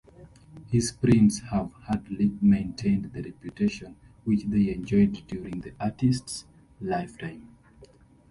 His 0.65 0.91
prints 0.91 1.41
have 1.51 1.71
hardly 1.73 2.31
maintained 2.41 3.13
the 3.13 3.21
reputation 3.21 3.97
which 4.23 4.45
they 4.45 4.73
enjoyed 4.73 5.13
during 5.27 5.61
the 5.61 5.73
artists 5.79 6.43
lifetime. 6.79 7.47